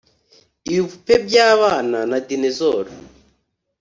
ibipupe 0.69 1.13
byabana 1.25 1.99
na 2.09 2.17
dinosaurs- 2.27 2.99